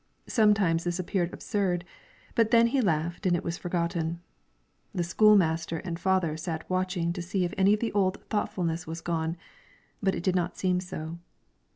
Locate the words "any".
7.55-7.75